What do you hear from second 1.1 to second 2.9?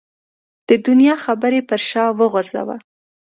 خبرې پر شا وغورځوه.